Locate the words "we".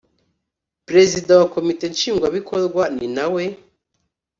3.33-3.43